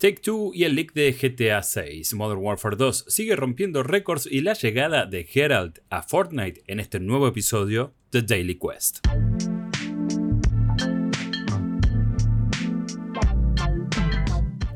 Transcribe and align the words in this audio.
Take 0.00 0.20
Two 0.22 0.52
y 0.54 0.62
el 0.62 0.76
leak 0.76 0.92
de 0.92 1.10
GTA 1.10 1.60
6 1.60 2.14
Modern 2.14 2.40
Warfare 2.40 2.76
2 2.76 3.06
sigue 3.08 3.34
rompiendo 3.34 3.82
récords 3.82 4.28
y 4.30 4.42
la 4.42 4.52
llegada 4.52 5.06
de 5.06 5.24
Geralt 5.24 5.80
a 5.90 6.02
Fortnite 6.02 6.62
en 6.68 6.78
este 6.78 7.00
nuevo 7.00 7.26
episodio 7.26 7.94
de 8.12 8.22
Daily 8.22 8.56
Quest. 8.56 9.00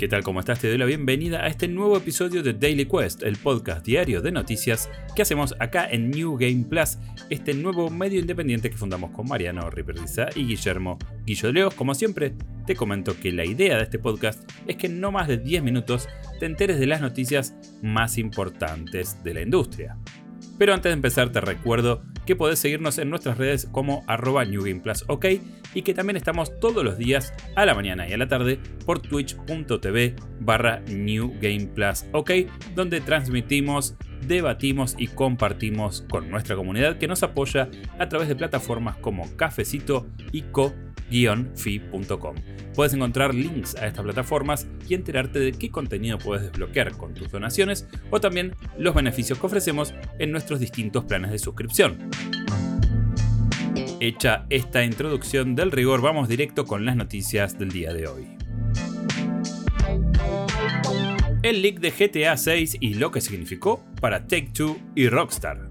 ¿Qué 0.03 0.09
tal? 0.09 0.25
¿Cómo 0.25 0.41
estás? 0.41 0.59
Te 0.59 0.67
doy 0.67 0.79
la 0.79 0.85
bienvenida 0.85 1.45
a 1.45 1.47
este 1.47 1.69
nuevo 1.69 1.97
episodio 1.97 2.43
de 2.43 2.55
Daily 2.55 2.87
Quest, 2.87 3.23
el 3.23 3.37
podcast 3.37 3.87
diario 3.87 4.21
de 4.21 4.33
noticias 4.33 4.91
que 5.15 5.23
hacemos 5.23 5.55
acá 5.61 5.89
en 5.89 6.11
New 6.11 6.37
Game 6.37 6.65
Plus, 6.69 6.99
este 7.31 7.55
nuevo 7.55 7.89
medio 7.89 8.19
independiente 8.19 8.69
que 8.69 8.77
fundamos 8.77 9.13
con 9.13 9.29
Mariano 9.29 9.71
Riperdiza 9.71 10.27
y 10.35 10.45
Guillermo 10.45 10.99
Guillo 11.25 11.53
Leos. 11.53 11.75
Como 11.75 11.95
siempre, 11.95 12.35
te 12.67 12.75
comento 12.75 13.15
que 13.17 13.31
la 13.31 13.45
idea 13.45 13.77
de 13.77 13.85
este 13.85 14.01
podcast 14.01 14.43
es 14.67 14.75
que 14.75 14.89
en 14.89 15.01
no 15.01 15.13
más 15.13 15.29
de 15.29 15.37
10 15.37 15.63
minutos 15.63 16.09
te 16.41 16.47
enteres 16.47 16.81
de 16.81 16.87
las 16.87 17.01
noticias 17.01 17.55
más 17.81 18.19
importantes 18.19 19.23
de 19.23 19.35
la 19.35 19.43
industria. 19.43 19.99
Pero 20.59 20.75
antes 20.75 20.91
de 20.91 20.95
empezar 20.95 21.31
te 21.31 21.41
recuerdo 21.41 22.03
que 22.27 22.35
podés 22.35 22.59
seguirnos 22.59 22.99
en 22.99 23.09
nuestras 23.09 23.39
redes 23.39 23.69
como 23.71 24.03
arroba 24.09 24.45
OK 25.07 25.27
y 25.75 25.83
que 25.83 25.95
también 25.95 26.17
estamos 26.17 26.59
todos 26.61 26.85
los 26.85 26.99
días 26.99 27.33
a 27.57 27.67
la 27.67 27.75
mañana 27.75 28.09
y 28.09 28.13
a 28.13 28.19
la 28.19 28.29
tarde 28.29 28.59
por 28.85 29.01
twitch.tv 29.01 30.17
barra 30.41 30.83
OK 32.13 32.31
donde 32.75 33.01
transmitimos, 33.01 33.97
debatimos 34.27 34.95
y 34.99 35.09
compartimos 35.09 36.05
con 36.11 36.31
nuestra 36.31 36.57
comunidad 36.57 36.99
que 36.99 37.09
nos 37.09 37.23
apoya 37.23 37.69
a 37.99 38.09
través 38.09 38.29
de 38.29 38.37
plataformas 38.37 38.97
como 38.97 39.29
Cafecito 39.37 40.07
y 40.31 40.43
Co 40.43 40.73
fi.com. 41.55 42.35
Puedes 42.75 42.95
encontrar 42.95 43.35
links 43.35 43.77
a 43.77 43.87
estas 43.87 44.03
plataformas 44.03 44.67
y 44.89 44.95
enterarte 44.95 45.39
de 45.39 45.53
qué 45.53 45.71
contenido 45.71 46.19
puedes 46.19 46.45
desbloquear 46.45 46.97
con 46.97 47.13
tus 47.13 47.31
donaciones 47.31 47.87
o 48.11 48.21
también 48.21 48.55
los 48.79 48.95
beneficios 48.95 49.39
que 49.39 49.47
ofrecemos 49.47 49.93
en 50.19 50.33
nuestros 50.33 50.59
distintos 50.59 51.05
planes 51.05 51.31
de 51.31 51.39
suscripción. 51.39 51.99
Hecha 54.05 54.47
esta 54.51 54.83
introducción 54.83 55.55
del 55.55 55.71
rigor, 55.71 56.01
vamos 56.01 56.29
directo 56.29 56.65
con 56.65 56.85
las 56.85 56.97
noticias 56.97 57.57
del 57.57 57.71
día 57.71 57.93
de 57.93 58.09
hoy. 58.09 58.37
El 61.45 61.63
leak 61.63 61.79
de 61.79 61.93
GTA 61.93 62.37
6 62.37 62.79
y 62.81 62.95
lo 62.95 63.13
que 63.13 63.21
significó 63.21 63.85
para 64.01 64.27
Take 64.27 64.51
Two 64.55 64.77
y 64.97 65.09
Rockstar. 65.09 65.69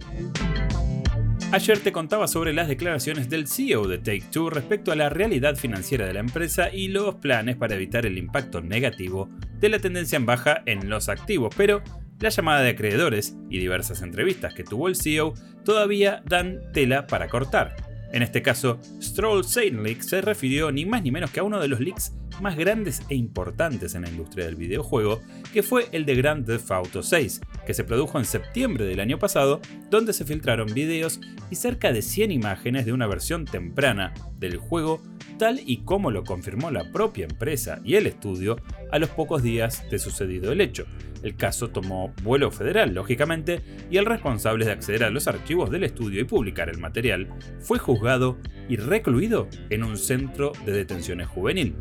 Ayer 1.52 1.80
te 1.80 1.92
contaba 1.92 2.30
sobre 2.30 2.54
las 2.54 2.70
declaraciones 2.70 3.30
del 3.30 3.50
CEO 3.50 3.90
de 3.90 3.98
Take 3.98 4.24
Two 4.32 4.50
respecto 4.50 4.94
a 4.94 4.96
la 4.96 5.10
realidad 5.10 5.58
financiera 5.58 6.06
de 6.06 6.14
la 6.14 6.22
empresa 6.22 6.74
y 6.74 6.88
los 6.88 7.16
planes 7.16 7.58
para 7.58 7.76
evitar 7.76 8.06
el 8.06 8.18
impacto 8.18 8.62
negativo 8.62 9.30
de 9.60 9.68
la 9.68 9.80
tendencia 9.80 10.16
en 10.16 10.26
baja 10.26 10.64
en 10.68 10.90
los 10.90 11.10
activos, 11.10 11.54
pero 11.58 11.84
la 12.22 12.30
llamada 12.30 12.62
de 12.62 12.70
acreedores 12.70 13.36
y 13.50 13.58
diversas 13.58 14.02
entrevistas 14.02 14.54
que 14.54 14.64
tuvo 14.64 14.88
el 14.88 14.96
CEO 14.96 15.34
todavía 15.66 16.24
dan 16.26 16.62
tela 16.72 17.08
para 17.08 17.28
cortar. 17.28 17.91
En 18.12 18.24
este 18.24 18.42
caso, 18.42 18.80
Stroll 19.02 19.46
Leak 19.84 20.02
se 20.02 20.22
refirió 20.22 20.72
ni 20.72 20.86
más 20.86 21.02
ni 21.04 21.12
menos 21.12 21.32
que 21.32 21.40
a 21.40 21.44
uno 21.44 21.60
de 21.60 21.68
los 21.68 21.80
leaks 21.80 22.14
más 22.42 22.58
grandes 22.58 23.02
e 23.10 23.16
importantes 23.16 23.96
en 23.96 24.02
la 24.02 24.10
industria 24.10 24.46
del 24.46 24.56
videojuego, 24.56 25.22
que 25.54 25.64
fue 25.64 25.88
el 25.92 26.06
de 26.06 26.16
Grand 26.16 26.46
Theft 26.46 26.72
Auto 26.72 27.04
6, 27.04 27.42
que 27.66 27.74
se 27.74 27.84
produjo 27.84 28.18
en 28.18 28.26
septiembre 28.26 28.86
del 28.86 29.00
año 29.00 29.20
pasado, 29.20 29.62
donde 29.90 30.14
se 30.14 30.26
filtraron 30.26 30.74
videos 30.74 31.22
y 31.50 31.56
cerca 31.56 31.94
de 31.94 32.02
100 32.02 32.32
imágenes 32.32 32.86
de 32.86 32.94
una 32.94 33.08
versión 33.08 33.46
temprana 33.46 34.14
del 34.40 34.58
juego, 34.58 35.02
tal 35.38 35.62
y 35.66 35.78
como 35.78 36.12
lo 36.12 36.24
confirmó 36.24 36.72
la 36.72 36.92
propia 36.92 37.26
empresa 37.26 37.80
y 37.84 37.96
el 37.96 38.08
estudio 38.08 38.58
a 38.92 39.00
los 39.00 39.10
pocos 39.10 39.44
días 39.44 39.90
de 39.90 40.00
sucedido 40.00 40.52
el 40.52 40.62
hecho. 40.62 40.86
El 41.24 41.36
caso 41.36 41.70
tomó 41.70 42.14
vuelo 42.24 42.52
federal, 42.52 42.94
lógicamente, 42.94 43.62
y 43.90 43.98
el 43.98 44.06
responsable 44.06 44.66
de 44.66 44.72
acceder 44.72 45.04
a 45.04 45.10
los 45.10 45.28
archivos 45.28 45.70
del 45.70 45.84
estudio 45.84 46.22
y 46.22 46.26
publicar 46.26 46.70
el 46.70 46.80
material 46.80 47.28
fue 47.60 47.80
juzgado 47.80 48.38
y 48.68 48.78
recluido 48.78 49.48
en 49.70 49.84
un 49.84 49.98
centro 49.98 50.54
de 50.66 50.72
detenciones 50.72 51.28
juvenil. 51.28 51.76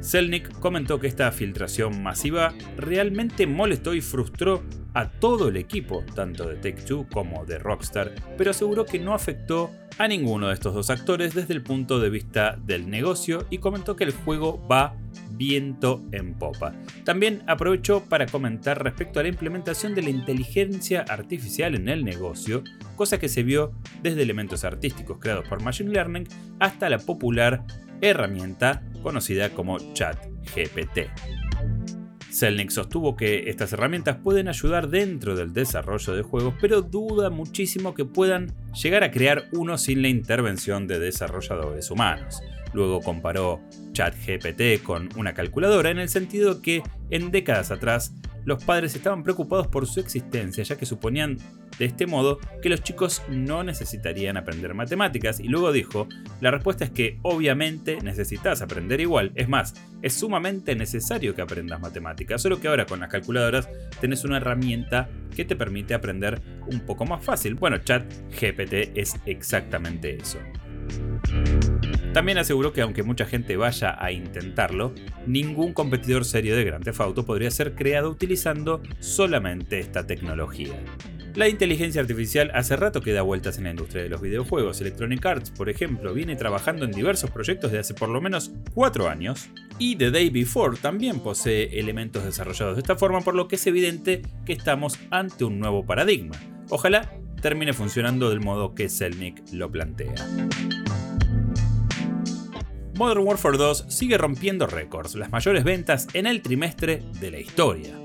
Selnick 0.00 0.58
comentó 0.58 1.00
que 1.00 1.06
esta 1.06 1.30
filtración 1.32 2.02
masiva 2.02 2.54
realmente 2.76 3.46
molestó 3.46 3.94
y 3.94 4.00
frustró 4.00 4.62
a 4.94 5.10
todo 5.10 5.48
el 5.48 5.56
equipo, 5.56 6.04
tanto 6.14 6.48
de 6.48 6.56
Take 6.56 6.82
Two 6.82 7.06
como 7.12 7.44
de 7.44 7.58
Rockstar, 7.58 8.12
pero 8.38 8.50
aseguró 8.50 8.84
que 8.84 9.00
no 9.00 9.12
afectó 9.12 9.70
a 9.98 10.08
ninguno 10.08 10.48
de 10.48 10.54
estos 10.54 10.74
dos 10.74 10.90
actores 10.90 11.34
desde 11.34 11.54
el 11.54 11.62
punto 11.62 12.00
de 12.00 12.10
vista 12.10 12.58
del 12.64 12.88
negocio 12.88 13.46
y 13.50 13.58
comentó 13.58 13.96
que 13.96 14.04
el 14.04 14.12
juego 14.12 14.66
va 14.68 14.96
viento 15.36 16.02
en 16.12 16.34
popa. 16.34 16.74
También 17.04 17.42
aprovechó 17.46 18.04
para 18.04 18.26
comentar 18.26 18.82
respecto 18.82 19.20
a 19.20 19.22
la 19.22 19.28
implementación 19.28 19.94
de 19.94 20.02
la 20.02 20.10
inteligencia 20.10 21.04
artificial 21.08 21.74
en 21.74 21.88
el 21.88 22.04
negocio, 22.04 22.62
cosa 22.96 23.18
que 23.18 23.28
se 23.28 23.42
vio 23.42 23.72
desde 24.02 24.22
elementos 24.22 24.64
artísticos 24.64 25.18
creados 25.18 25.48
por 25.48 25.62
Machine 25.62 25.90
Learning 25.90 26.28
hasta 26.60 26.88
la 26.88 26.98
popular 26.98 27.64
herramienta 28.00 28.82
conocida 29.02 29.50
como 29.50 29.78
ChatGPT. 29.94 31.43
Selnick 32.34 32.70
sostuvo 32.70 33.14
que 33.14 33.48
estas 33.48 33.72
herramientas 33.72 34.16
pueden 34.16 34.48
ayudar 34.48 34.88
dentro 34.88 35.36
del 35.36 35.52
desarrollo 35.52 36.14
de 36.14 36.22
juegos, 36.22 36.54
pero 36.60 36.82
duda 36.82 37.30
muchísimo 37.30 37.94
que 37.94 38.04
puedan 38.04 38.52
llegar 38.72 39.04
a 39.04 39.12
crear 39.12 39.44
uno 39.52 39.78
sin 39.78 40.02
la 40.02 40.08
intervención 40.08 40.88
de 40.88 40.98
desarrolladores 40.98 41.92
humanos. 41.92 42.42
Luego 42.72 43.00
comparó 43.02 43.60
ChatGPT 43.92 44.82
con 44.82 45.10
una 45.16 45.32
calculadora 45.32 45.90
en 45.90 46.00
el 46.00 46.08
sentido 46.08 46.60
que 46.60 46.82
en 47.10 47.30
décadas 47.30 47.70
atrás 47.70 48.12
los 48.44 48.64
padres 48.64 48.94
estaban 48.94 49.22
preocupados 49.22 49.66
por 49.66 49.86
su 49.86 50.00
existencia 50.00 50.64
ya 50.64 50.76
que 50.76 50.86
suponían 50.86 51.38
de 51.78 51.84
este 51.86 52.06
modo 52.06 52.38
que 52.62 52.68
los 52.68 52.82
chicos 52.82 53.22
no 53.28 53.64
necesitarían 53.64 54.36
aprender 54.36 54.74
matemáticas 54.74 55.40
y 55.40 55.48
luego 55.48 55.72
dijo, 55.72 56.08
la 56.40 56.50
respuesta 56.50 56.84
es 56.84 56.90
que 56.90 57.18
obviamente 57.22 57.98
necesitas 58.02 58.62
aprender 58.62 59.00
igual, 59.00 59.32
es 59.34 59.48
más, 59.48 59.74
es 60.02 60.14
sumamente 60.14 60.76
necesario 60.76 61.34
que 61.34 61.42
aprendas 61.42 61.80
matemáticas, 61.80 62.42
solo 62.42 62.60
que 62.60 62.68
ahora 62.68 62.86
con 62.86 63.00
las 63.00 63.10
calculadoras 63.10 63.68
tenés 64.00 64.24
una 64.24 64.36
herramienta 64.36 65.08
que 65.34 65.44
te 65.44 65.56
permite 65.56 65.94
aprender 65.94 66.40
un 66.66 66.80
poco 66.80 67.04
más 67.04 67.24
fácil. 67.24 67.54
Bueno, 67.54 67.78
ChatGPT 67.78 68.96
es 68.96 69.16
exactamente 69.26 70.16
eso. 70.16 70.38
También 72.14 72.38
aseguró 72.38 72.72
que 72.72 72.80
aunque 72.80 73.02
mucha 73.02 73.26
gente 73.26 73.56
vaya 73.56 73.96
a 73.98 74.12
intentarlo, 74.12 74.94
ningún 75.26 75.72
competidor 75.72 76.24
serio 76.24 76.56
de 76.56 76.62
Grand 76.62 76.84
Theft 76.84 77.00
Auto 77.00 77.26
podría 77.26 77.50
ser 77.50 77.74
creado 77.74 78.08
utilizando 78.08 78.80
solamente 79.00 79.80
esta 79.80 80.06
tecnología. 80.06 80.74
La 81.34 81.48
inteligencia 81.48 82.00
artificial 82.00 82.52
hace 82.54 82.76
rato 82.76 83.00
que 83.00 83.12
da 83.12 83.22
vueltas 83.22 83.58
en 83.58 83.64
la 83.64 83.70
industria 83.70 84.04
de 84.04 84.08
los 84.08 84.20
videojuegos. 84.20 84.80
Electronic 84.80 85.26
Arts, 85.26 85.50
por 85.50 85.68
ejemplo, 85.68 86.14
viene 86.14 86.36
trabajando 86.36 86.84
en 86.84 86.92
diversos 86.92 87.30
proyectos 87.30 87.72
de 87.72 87.80
hace 87.80 87.94
por 87.94 88.08
lo 88.08 88.20
menos 88.20 88.52
4 88.74 89.08
años. 89.08 89.48
Y 89.80 89.96
The 89.96 90.12
Day 90.12 90.30
Before 90.30 90.78
también 90.80 91.18
posee 91.18 91.80
elementos 91.80 92.22
desarrollados 92.22 92.76
de 92.76 92.82
esta 92.82 92.94
forma, 92.94 93.22
por 93.22 93.34
lo 93.34 93.48
que 93.48 93.56
es 93.56 93.66
evidente 93.66 94.22
que 94.46 94.52
estamos 94.52 95.00
ante 95.10 95.44
un 95.44 95.58
nuevo 95.58 95.84
paradigma. 95.84 96.36
Ojalá 96.70 97.10
termine 97.42 97.72
funcionando 97.72 98.30
del 98.30 98.40
modo 98.40 98.76
que 98.76 98.88
Selnick 98.88 99.42
lo 99.52 99.68
plantea. 99.72 100.14
Modern 102.96 103.24
Warfare 103.24 103.58
2 103.58 103.86
sigue 103.88 104.16
rompiendo 104.16 104.66
récords, 104.66 105.16
las 105.16 105.30
mayores 105.30 105.64
ventas 105.64 106.06
en 106.14 106.26
el 106.26 106.42
trimestre 106.42 107.02
de 107.20 107.30
la 107.32 107.40
historia. 107.40 108.03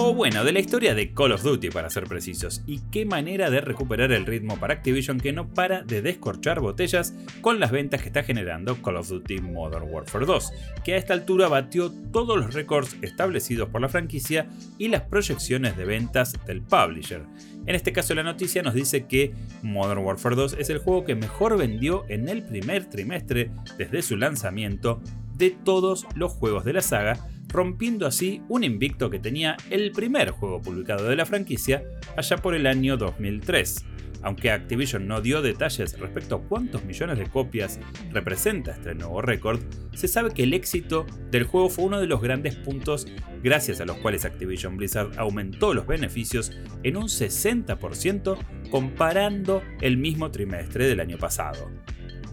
O 0.00 0.14
bueno, 0.14 0.44
de 0.44 0.52
la 0.52 0.60
historia 0.60 0.94
de 0.94 1.12
Call 1.12 1.32
of 1.32 1.42
Duty 1.42 1.70
para 1.70 1.90
ser 1.90 2.04
precisos, 2.04 2.62
y 2.66 2.78
qué 2.92 3.04
manera 3.04 3.50
de 3.50 3.60
recuperar 3.60 4.12
el 4.12 4.26
ritmo 4.26 4.56
para 4.56 4.74
Activision 4.74 5.18
que 5.18 5.32
no 5.32 5.52
para 5.52 5.82
de 5.82 6.02
descorchar 6.02 6.60
botellas 6.60 7.14
con 7.40 7.58
las 7.58 7.72
ventas 7.72 8.00
que 8.00 8.06
está 8.06 8.22
generando 8.22 8.80
Call 8.80 8.96
of 8.96 9.08
Duty 9.08 9.40
Modern 9.40 9.90
Warfare 9.90 10.24
2, 10.24 10.52
que 10.84 10.94
a 10.94 10.96
esta 10.98 11.14
altura 11.14 11.48
batió 11.48 11.90
todos 12.12 12.38
los 12.38 12.54
récords 12.54 12.96
establecidos 13.02 13.70
por 13.70 13.80
la 13.80 13.88
franquicia 13.88 14.48
y 14.78 14.86
las 14.86 15.02
proyecciones 15.02 15.76
de 15.76 15.84
ventas 15.84 16.32
del 16.46 16.62
publisher. 16.62 17.22
En 17.66 17.74
este 17.74 17.92
caso 17.92 18.14
la 18.14 18.22
noticia 18.22 18.62
nos 18.62 18.74
dice 18.74 19.06
que 19.06 19.34
Modern 19.62 20.04
Warfare 20.04 20.36
2 20.36 20.56
es 20.60 20.70
el 20.70 20.78
juego 20.78 21.04
que 21.04 21.16
mejor 21.16 21.58
vendió 21.58 22.04
en 22.08 22.28
el 22.28 22.44
primer 22.44 22.84
trimestre 22.88 23.50
desde 23.76 24.02
su 24.02 24.16
lanzamiento 24.16 25.02
de 25.38 25.50
todos 25.50 26.06
los 26.14 26.32
juegos 26.32 26.64
de 26.64 26.72
la 26.72 26.82
saga, 26.82 27.28
rompiendo 27.48 28.06
así 28.06 28.42
un 28.48 28.64
invicto 28.64 29.10
que 29.10 29.18
tenía 29.18 29.56
el 29.70 29.92
primer 29.92 30.30
juego 30.30 30.60
publicado 30.60 31.08
de 31.08 31.16
la 31.16 31.26
franquicia 31.26 31.82
allá 32.16 32.36
por 32.36 32.54
el 32.54 32.66
año 32.66 32.96
2003. 32.96 33.84
Aunque 34.22 34.50
Activision 34.50 35.06
no 35.06 35.20
dio 35.20 35.42
detalles 35.42 35.98
respecto 35.98 36.36
a 36.36 36.42
cuántos 36.42 36.84
millones 36.84 37.18
de 37.18 37.26
copias 37.26 37.78
representa 38.10 38.72
este 38.72 38.94
nuevo 38.94 39.22
récord, 39.22 39.60
se 39.94 40.08
sabe 40.08 40.32
que 40.32 40.42
el 40.42 40.54
éxito 40.54 41.06
del 41.30 41.44
juego 41.44 41.68
fue 41.68 41.84
uno 41.84 42.00
de 42.00 42.08
los 42.08 42.20
grandes 42.20 42.56
puntos 42.56 43.06
gracias 43.42 43.80
a 43.80 43.84
los 43.84 43.96
cuales 43.98 44.24
Activision 44.24 44.76
Blizzard 44.76 45.18
aumentó 45.18 45.72
los 45.72 45.86
beneficios 45.86 46.52
en 46.82 46.96
un 46.96 47.04
60% 47.04 48.36
comparando 48.70 49.62
el 49.80 49.96
mismo 49.96 50.30
trimestre 50.30 50.88
del 50.88 51.00
año 51.00 51.18
pasado. 51.18 51.70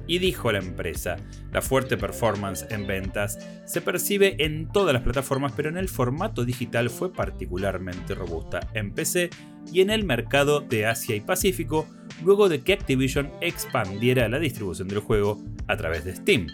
Y 0.07 0.19
dijo 0.19 0.51
la 0.51 0.59
empresa, 0.59 1.17
la 1.51 1.61
fuerte 1.61 1.97
performance 1.97 2.67
en 2.69 2.85
ventas 2.85 3.39
se 3.65 3.81
percibe 3.81 4.35
en 4.39 4.67
todas 4.71 4.93
las 4.93 5.01
plataformas, 5.01 5.53
pero 5.55 5.69
en 5.69 5.77
el 5.77 5.89
formato 5.89 6.45
digital 6.45 6.89
fue 6.89 7.11
particularmente 7.11 8.13
robusta 8.13 8.69
en 8.73 8.91
PC 8.91 9.29
y 9.71 9.81
en 9.81 9.89
el 9.89 10.03
mercado 10.03 10.61
de 10.61 10.85
Asia 10.85 11.15
y 11.15 11.21
Pacífico, 11.21 11.87
luego 12.23 12.49
de 12.49 12.61
que 12.61 12.73
Activision 12.73 13.31
expandiera 13.41 14.29
la 14.29 14.39
distribución 14.39 14.87
del 14.87 14.99
juego 14.99 15.41
a 15.67 15.75
través 15.75 16.05
de 16.05 16.15
Steam. 16.15 16.47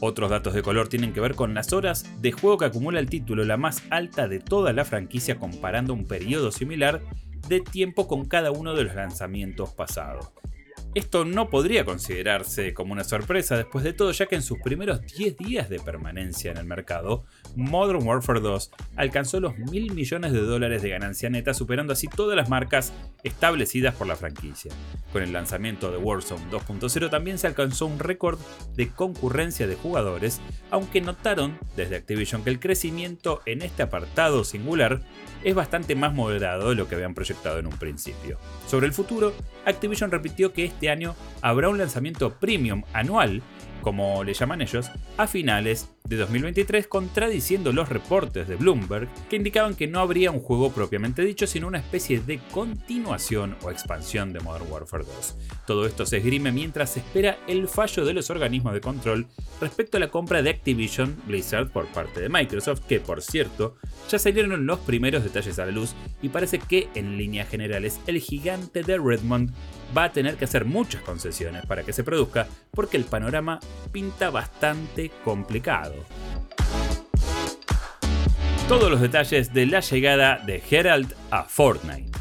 Otros 0.00 0.30
datos 0.30 0.52
de 0.52 0.62
color 0.62 0.88
tienen 0.88 1.14
que 1.14 1.20
ver 1.20 1.34
con 1.34 1.54
las 1.54 1.72
horas 1.72 2.04
de 2.20 2.32
juego 2.32 2.58
que 2.58 2.66
acumula 2.66 3.00
el 3.00 3.08
título, 3.08 3.44
la 3.44 3.56
más 3.56 3.82
alta 3.88 4.28
de 4.28 4.40
toda 4.40 4.74
la 4.74 4.84
franquicia 4.84 5.38
comparando 5.38 5.94
un 5.94 6.06
periodo 6.06 6.52
similar 6.52 7.00
de 7.48 7.60
tiempo 7.60 8.06
con 8.06 8.26
cada 8.26 8.50
uno 8.50 8.74
de 8.74 8.84
los 8.84 8.94
lanzamientos 8.94 9.72
pasados. 9.72 10.32
Esto 10.96 11.26
no 11.26 11.50
podría 11.50 11.84
considerarse 11.84 12.72
como 12.72 12.94
una 12.94 13.04
sorpresa 13.04 13.54
después 13.54 13.84
de 13.84 13.92
todo, 13.92 14.12
ya 14.12 14.24
que 14.24 14.34
en 14.36 14.40
sus 14.40 14.60
primeros 14.60 15.02
10 15.02 15.36
días 15.36 15.68
de 15.68 15.78
permanencia 15.78 16.50
en 16.50 16.56
el 16.56 16.64
mercado, 16.64 17.26
Modern 17.54 18.02
Warfare 18.02 18.40
2 18.40 18.70
alcanzó 18.96 19.38
los 19.38 19.58
mil 19.58 19.92
millones 19.92 20.32
de 20.32 20.40
dólares 20.40 20.80
de 20.80 20.88
ganancia 20.88 21.28
neta, 21.28 21.52
superando 21.52 21.92
así 21.92 22.08
todas 22.08 22.34
las 22.34 22.48
marcas 22.48 22.94
establecidas 23.24 23.94
por 23.94 24.06
la 24.06 24.16
franquicia. 24.16 24.72
Con 25.12 25.22
el 25.22 25.34
lanzamiento 25.34 25.92
de 25.92 25.98
Warzone 25.98 26.50
2.0 26.50 27.10
también 27.10 27.36
se 27.36 27.46
alcanzó 27.46 27.84
un 27.84 27.98
récord 27.98 28.38
de 28.74 28.88
concurrencia 28.88 29.66
de 29.66 29.74
jugadores, 29.74 30.40
aunque 30.70 31.02
notaron 31.02 31.58
desde 31.76 31.96
Activision 31.96 32.42
que 32.42 32.48
el 32.48 32.58
crecimiento 32.58 33.42
en 33.44 33.60
este 33.60 33.82
apartado 33.82 34.44
singular 34.44 35.02
es 35.46 35.54
bastante 35.54 35.94
más 35.94 36.12
moderado 36.12 36.70
de 36.70 36.74
lo 36.74 36.88
que 36.88 36.96
habían 36.96 37.14
proyectado 37.14 37.60
en 37.60 37.68
un 37.68 37.78
principio. 37.78 38.36
Sobre 38.66 38.88
el 38.88 38.92
futuro, 38.92 39.32
Activision 39.64 40.10
repitió 40.10 40.52
que 40.52 40.64
este 40.64 40.90
año 40.90 41.14
habrá 41.40 41.68
un 41.68 41.78
lanzamiento 41.78 42.34
premium 42.34 42.82
anual 42.92 43.42
como 43.86 44.24
le 44.24 44.34
llaman 44.34 44.62
ellos, 44.62 44.90
a 45.16 45.28
finales 45.28 45.88
de 46.08 46.16
2023, 46.16 46.88
contradiciendo 46.88 47.72
los 47.72 47.88
reportes 47.88 48.48
de 48.48 48.56
Bloomberg 48.56 49.08
que 49.30 49.36
indicaban 49.36 49.76
que 49.76 49.86
no 49.86 50.00
habría 50.00 50.32
un 50.32 50.40
juego 50.40 50.72
propiamente 50.72 51.22
dicho, 51.22 51.46
sino 51.46 51.68
una 51.68 51.78
especie 51.78 52.18
de 52.18 52.40
continuación 52.50 53.56
o 53.62 53.70
expansión 53.70 54.32
de 54.32 54.40
Modern 54.40 54.66
Warfare 54.68 55.04
2. 55.04 55.36
Todo 55.68 55.86
esto 55.86 56.04
se 56.04 56.16
esgrime 56.16 56.50
mientras 56.50 56.90
se 56.90 56.98
espera 56.98 57.38
el 57.46 57.68
fallo 57.68 58.04
de 58.04 58.14
los 58.14 58.28
organismos 58.28 58.72
de 58.72 58.80
control 58.80 59.28
respecto 59.60 59.98
a 59.98 60.00
la 60.00 60.10
compra 60.10 60.42
de 60.42 60.50
Activision 60.50 61.16
Blizzard 61.24 61.70
por 61.70 61.86
parte 61.86 62.20
de 62.20 62.28
Microsoft, 62.28 62.86
que 62.88 62.98
por 62.98 63.22
cierto 63.22 63.76
ya 64.10 64.18
salieron 64.18 64.66
los 64.66 64.80
primeros 64.80 65.22
detalles 65.22 65.60
a 65.60 65.66
la 65.66 65.70
luz 65.70 65.94
y 66.22 66.30
parece 66.30 66.58
que 66.58 66.88
en 66.96 67.16
líneas 67.16 67.48
generales 67.48 68.00
el 68.08 68.18
gigante 68.18 68.82
de 68.82 68.98
Redmond 68.98 69.52
va 69.96 70.04
a 70.04 70.12
tener 70.12 70.36
que 70.36 70.44
hacer 70.44 70.64
muchas 70.64 71.02
concesiones 71.02 71.64
para 71.66 71.84
que 71.84 71.92
se 71.92 72.04
produzca 72.04 72.48
porque 72.72 72.96
el 72.96 73.04
panorama 73.04 73.60
pinta 73.92 74.30
bastante 74.30 75.10
complicado. 75.24 75.94
Todos 78.68 78.90
los 78.90 79.00
detalles 79.00 79.54
de 79.54 79.66
la 79.66 79.80
llegada 79.80 80.38
de 80.38 80.62
Herald 80.70 81.14
a 81.30 81.44
Fortnite. 81.44 82.16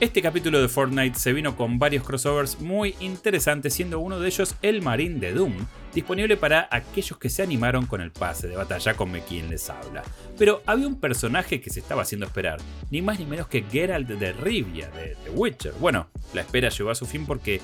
Este 0.00 0.20
capítulo 0.20 0.60
de 0.60 0.68
Fortnite 0.68 1.18
se 1.18 1.32
vino 1.32 1.56
con 1.56 1.78
varios 1.78 2.04
crossovers 2.04 2.60
muy 2.60 2.96
interesantes, 2.98 3.74
siendo 3.74 4.00
uno 4.00 4.18
de 4.18 4.26
ellos 4.26 4.56
el 4.60 4.82
Marine 4.82 5.20
de 5.20 5.32
Doom, 5.32 5.54
disponible 5.94 6.36
para 6.36 6.68
aquellos 6.70 7.16
que 7.16 7.30
se 7.30 7.42
animaron 7.42 7.86
con 7.86 8.00
el 8.00 8.10
pase 8.10 8.48
de 8.48 8.56
batalla 8.56 8.94
con 8.94 9.12
quien 9.20 9.48
les 9.48 9.70
habla. 9.70 10.02
Pero 10.36 10.62
había 10.66 10.88
un 10.88 10.98
personaje 10.98 11.60
que 11.60 11.70
se 11.70 11.78
estaba 11.80 12.02
haciendo 12.02 12.26
esperar, 12.26 12.58
ni 12.90 13.02
más 13.02 13.20
ni 13.20 13.24
menos 13.24 13.46
que 13.46 13.62
Geralt 13.62 14.08
de 14.08 14.32
Rivia 14.32 14.88
de 14.90 15.16
The 15.24 15.30
Witcher. 15.30 15.74
Bueno, 15.78 16.08
la 16.34 16.40
espera 16.40 16.70
llegó 16.70 16.90
a 16.90 16.94
su 16.96 17.06
fin 17.06 17.24
porque 17.24 17.60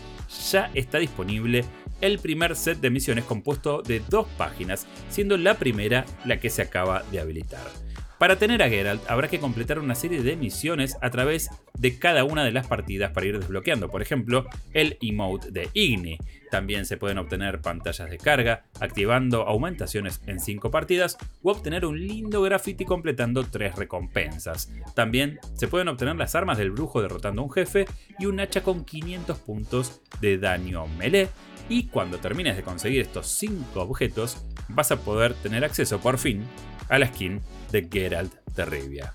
ya 0.50 0.70
está 0.75 0.98
disponible 0.98 1.64
el 2.00 2.19
primer 2.19 2.56
set 2.56 2.81
de 2.81 2.91
misiones 2.91 3.25
compuesto 3.25 3.82
de 3.82 4.00
dos 4.08 4.26
páginas, 4.38 4.87
siendo 5.08 5.37
la 5.37 5.55
primera 5.55 6.05
la 6.25 6.41
que 6.41 6.50
se 6.50 6.62
acaba 6.62 7.02
de 7.11 7.20
habilitar. 7.20 7.89
Para 8.20 8.37
tener 8.37 8.62
a 8.62 8.69
Geralt 8.69 9.00
habrá 9.08 9.28
que 9.28 9.40
completar 9.40 9.78
una 9.78 9.94
serie 9.94 10.22
de 10.22 10.37
misiones 10.37 10.99
a 11.00 11.08
través 11.08 11.49
de 11.78 11.99
cada 11.99 12.22
una 12.22 12.44
de 12.44 12.52
las 12.52 12.67
partidas 12.67 13.12
para 13.12 13.25
ir 13.25 13.38
desbloqueando, 13.38 13.88
por 13.88 14.02
ejemplo, 14.02 14.44
el 14.75 14.99
emote 15.00 15.50
de 15.50 15.70
Igni. 15.72 16.19
También 16.50 16.84
se 16.84 16.99
pueden 16.99 17.17
obtener 17.17 17.62
pantallas 17.62 18.11
de 18.11 18.19
carga, 18.19 18.64
activando 18.78 19.49
aumentaciones 19.49 20.20
en 20.26 20.38
5 20.38 20.70
partidas 20.70 21.17
o 21.43 21.50
obtener 21.50 21.87
un 21.87 21.99
lindo 21.99 22.43
graffiti 22.43 22.84
completando 22.84 23.43
3 23.43 23.76
recompensas. 23.76 24.70
También 24.94 25.38
se 25.55 25.66
pueden 25.66 25.88
obtener 25.88 26.16
las 26.16 26.34
armas 26.34 26.58
del 26.58 26.73
brujo 26.73 27.00
derrotando 27.00 27.40
a 27.40 27.46
un 27.46 27.50
jefe 27.50 27.87
y 28.19 28.26
un 28.26 28.38
hacha 28.38 28.62
con 28.62 28.84
500 28.84 29.38
puntos 29.38 30.02
de 30.20 30.37
daño 30.37 30.87
melee. 30.88 31.31
Y 31.70 31.87
cuando 31.87 32.19
termines 32.19 32.55
de 32.55 32.64
conseguir 32.64 33.00
estos 33.00 33.28
5 33.28 33.81
objetos, 33.81 34.44
vas 34.69 34.93
a 34.93 35.00
poder 35.00 35.32
tener 35.32 35.64
acceso 35.64 36.00
por 36.00 36.19
fin 36.19 36.44
a 36.90 36.99
la 36.99 37.06
skin 37.06 37.40
de 37.70 37.88
Geralt 37.90 38.32
de. 38.55 39.12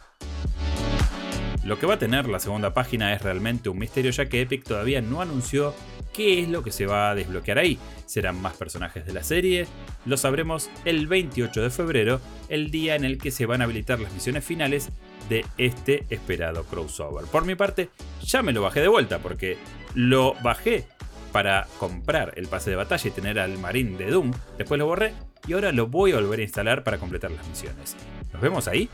Lo 1.64 1.80
que 1.80 1.88
va 1.88 1.96
a 1.96 2.00
tener 2.00 2.28
la 2.28 2.40
segunda 2.40 2.74
página 2.74 3.14
es 3.14 3.22
realmente 3.22 3.70
un 3.70 3.80
misterio 3.80 4.12
ya 4.12 4.28
que 4.28 4.42
Epic 4.42 4.64
todavía 4.64 5.02
no 5.02 5.22
anunció 5.22 5.74
qué 6.14 6.42
es 6.42 6.48
lo 6.48 6.64
que 6.64 6.72
se 6.72 6.86
va 6.86 7.10
a 7.10 7.16
desbloquear 7.16 7.58
ahí. 7.58 7.80
¿Serán 8.06 8.40
más 8.40 8.56
personajes 8.56 9.06
de 9.06 9.14
la 9.14 9.24
serie? 9.24 9.66
Lo 10.06 10.16
sabremos 10.16 10.70
el 10.86 11.08
28 11.08 11.64
de 11.64 11.70
febrero, 11.72 12.22
el 12.50 12.70
día 12.70 12.96
en 12.96 13.04
el 13.04 13.18
que 13.18 13.32
se 13.32 13.46
van 13.46 13.62
a 13.62 13.64
habilitar 13.64 14.00
las 14.00 14.14
misiones 14.14 14.46
finales 14.46 14.90
de 15.28 15.44
este 15.58 16.06
esperado 16.10 16.64
crossover. 16.66 17.26
Por 17.26 17.46
mi 17.46 17.56
parte, 17.56 17.90
ya 18.24 18.44
me 18.44 18.54
lo 18.54 18.62
bajé 18.62 18.82
de 18.82 18.88
vuelta 18.88 19.20
porque 19.20 19.58
lo 19.96 20.36
bajé 20.44 20.86
para 21.32 21.68
comprar 21.80 22.34
el 22.38 22.48
pase 22.48 22.70
de 22.70 22.76
batalla 22.78 23.10
y 23.10 23.12
tener 23.12 23.40
al 23.40 23.58
marín 23.58 23.98
de 23.98 24.10
Doom, 24.10 24.32
después 24.58 24.78
lo 24.80 24.86
borré 24.86 25.14
y 25.48 25.54
ahora 25.54 25.72
lo 25.72 25.88
voy 25.88 26.12
a 26.12 26.16
volver 26.16 26.40
a 26.40 26.44
instalar 26.44 26.84
para 26.84 26.98
completar 26.98 27.32
las 27.32 27.46
misiones. 27.48 27.96
¿Nos 28.36 28.42
vemos 28.42 28.68
ahí? 28.68 28.90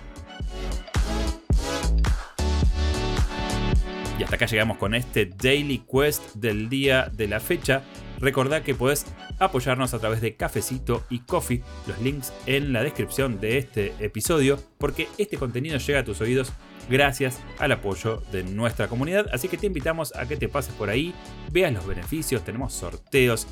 Y 4.19 4.23
hasta 4.23 4.35
acá 4.35 4.45
llegamos 4.45 4.77
con 4.77 4.93
este 4.93 5.25
Daily 5.25 5.79
Quest 5.91 6.35
del 6.35 6.69
día 6.69 7.09
de 7.11 7.27
la 7.27 7.39
fecha. 7.39 7.81
Recordá 8.19 8.61
que 8.61 8.75
podés 8.75 9.07
apoyarnos 9.39 9.95
a 9.95 9.99
través 9.99 10.21
de 10.21 10.35
Cafecito 10.35 11.05
y 11.09 11.21
Coffee, 11.21 11.63
los 11.87 11.99
links 12.01 12.31
en 12.45 12.71
la 12.71 12.83
descripción 12.83 13.41
de 13.41 13.57
este 13.57 13.95
episodio, 13.99 14.59
porque 14.77 15.07
este 15.17 15.37
contenido 15.37 15.79
llega 15.79 16.01
a 16.01 16.03
tus 16.03 16.21
oídos 16.21 16.53
gracias 16.89 17.39
al 17.59 17.71
apoyo 17.71 18.21
de 18.31 18.43
nuestra 18.43 18.87
comunidad. 18.87 19.27
Así 19.33 19.47
que 19.47 19.57
te 19.57 19.67
invitamos 19.67 20.15
a 20.15 20.27
que 20.27 20.37
te 20.37 20.49
pases 20.49 20.73
por 20.73 20.89
ahí, 20.89 21.13
veas 21.51 21.73
los 21.73 21.85
beneficios, 21.85 22.43
tenemos 22.43 22.73
sorteos, 22.73 23.47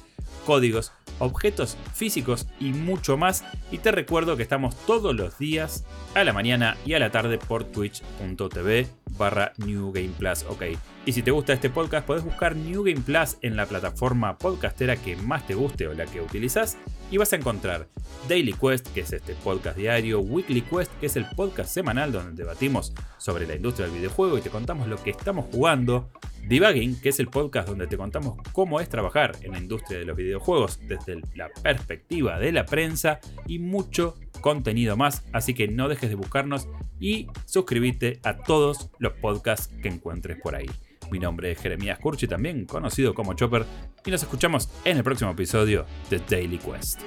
códigos, 0.46 0.92
objetos 1.20 1.78
físicos 1.94 2.48
y 2.60 2.72
mucho 2.72 3.18
más. 3.18 3.44
Y 3.72 3.80
te 3.80 3.92
recuerdo 3.92 4.38
que 4.38 4.44
estamos 4.44 4.76
todos 4.86 5.16
los 5.16 5.38
días 5.38 5.86
a 6.16 6.24
la 6.24 6.34
mañana 6.34 6.78
y 6.86 6.94
a 6.94 7.00
la 7.00 7.12
tarde 7.12 7.38
por 7.38 7.64
twitch.tv 7.64 8.88
barra 9.18 9.54
New 9.58 9.92
Game 9.92 10.12
Plus. 10.18 10.44
Ok. 10.50 10.64
Y 11.06 11.12
si 11.12 11.22
te 11.22 11.32
gusta 11.32 11.54
este 11.54 11.70
podcast, 11.70 12.06
podés 12.06 12.24
buscar 12.24 12.56
New 12.56 12.84
Game 12.84 13.02
Plus 13.02 13.38
en 13.42 13.56
la 13.56 13.66
plataforma 13.66 14.38
podcastera 14.38 14.96
que 14.96 15.16
más 15.18 15.46
te 15.46 15.56
guste 15.56 15.88
o 15.88 15.94
la 15.94 16.06
que 16.06 16.22
utilizas. 16.22 16.78
Y 17.12 17.18
vas 17.18 17.34
a 17.34 17.38
encontrar 17.38 17.88
Daily 18.28 18.54
Quest, 18.54 18.88
que 18.94 19.02
es 19.02 19.12
este 19.12 19.34
podcast 19.34 19.76
diario, 19.76 20.20
Weekly 20.20 20.62
Quest, 20.62 20.92
que 21.00 21.08
es 21.08 21.16
el 21.16 21.26
podcast 21.36 21.74
semanal 21.74 22.12
donde 22.12 22.44
debatimos 22.44 22.94
sobre 23.18 23.48
la 23.48 23.56
industria 23.56 23.88
del 23.88 23.98
videojuego 23.98 24.38
y 24.38 24.42
te 24.42 24.52
contamos 24.52 24.88
lo 24.88 25.02
que 25.02 25.10
estamos 25.10 25.46
jugando, 25.52 26.12
Debugging, 26.48 27.02
que 27.02 27.10
es 27.10 27.20
el 27.20 27.28
podcast 27.28 27.68
donde 27.68 27.88
te 27.88 27.98
contamos 27.98 28.38
cómo 28.54 28.80
es 28.80 28.90
trabajar 28.90 29.36
en 29.42 29.54
la 29.54 29.58
industria 29.58 30.00
de 30.00 30.06
los 30.06 30.18
videojuegos 30.18 30.80
desde 30.88 31.22
la 31.36 31.50
perspectiva 31.64 32.40
de 32.40 32.52
la 32.52 32.66
prensa 32.66 33.20
y 33.48 33.58
mucho 33.58 34.16
contenido 34.42 34.96
más, 34.96 35.24
así 35.34 35.54
que 35.54 35.68
no 35.68 35.90
dejes 35.90 36.10
de 36.10 36.16
buscarnos 36.16 36.68
y 37.00 37.28
suscríbete 37.46 38.20
a 38.24 38.38
todos 38.38 38.90
los 39.00 39.14
podcasts 39.14 39.74
que 39.82 39.90
encuentres 39.90 40.40
por 40.42 40.56
ahí. 40.56 40.70
Mi 41.12 41.20
nombre 41.20 41.52
es 41.52 41.60
Jeremías 41.60 42.00
Curchi, 42.00 42.28
también 42.28 42.66
conocido 42.66 43.14
como 43.14 43.34
Chopper, 43.34 43.66
y 44.06 44.12
nos 44.12 44.22
escuchamos 44.22 44.70
en 44.86 44.98
el 44.98 45.04
próximo 45.04 45.32
episodio 45.32 45.86
de 46.10 46.20
Daily 46.30 46.58
Quest. 46.58 47.02